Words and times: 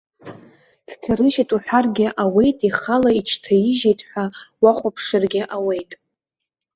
Дҭарыжьит 0.87 1.49
уҳәаргьы 1.55 2.07
ауеит, 2.23 2.59
ихала 2.67 3.09
иҽҭаижьит 3.19 3.99
ҳәа 4.09 4.25
уахәаԥшыргьы 4.63 5.43
ауеит. 5.55 5.91